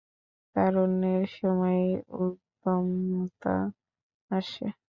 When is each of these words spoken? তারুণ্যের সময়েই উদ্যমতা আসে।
তারুণ্যের 0.55 1.23
সময়েই 1.37 1.89
উদ্যমতা 2.19 3.55
আসে। 4.31 4.65